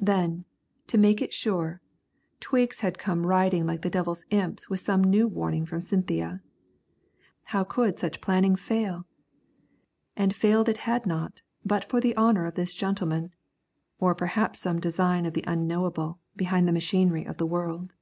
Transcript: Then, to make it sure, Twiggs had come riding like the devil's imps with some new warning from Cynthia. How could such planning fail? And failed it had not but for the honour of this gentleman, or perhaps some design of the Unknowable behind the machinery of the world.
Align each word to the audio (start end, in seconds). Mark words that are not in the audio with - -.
Then, 0.00 0.46
to 0.86 0.96
make 0.96 1.20
it 1.20 1.34
sure, 1.34 1.82
Twiggs 2.40 2.80
had 2.80 2.96
come 2.96 3.26
riding 3.26 3.66
like 3.66 3.82
the 3.82 3.90
devil's 3.90 4.24
imps 4.30 4.70
with 4.70 4.80
some 4.80 5.04
new 5.04 5.28
warning 5.28 5.66
from 5.66 5.82
Cynthia. 5.82 6.40
How 7.42 7.64
could 7.64 7.98
such 7.98 8.22
planning 8.22 8.56
fail? 8.56 9.04
And 10.16 10.34
failed 10.34 10.70
it 10.70 10.78
had 10.88 11.04
not 11.04 11.42
but 11.66 11.84
for 11.84 12.00
the 12.00 12.16
honour 12.16 12.46
of 12.46 12.54
this 12.54 12.72
gentleman, 12.72 13.34
or 13.98 14.14
perhaps 14.14 14.58
some 14.58 14.80
design 14.80 15.26
of 15.26 15.34
the 15.34 15.44
Unknowable 15.46 16.18
behind 16.34 16.66
the 16.66 16.72
machinery 16.72 17.26
of 17.26 17.36
the 17.36 17.44
world. 17.46 17.92